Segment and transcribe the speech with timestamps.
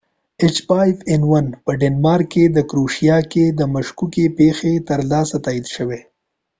[1.65, 6.05] په دینمارک او کروشیا کې د h5n1 مشکوکې پیښې لا تراوسه تائید شوې ندي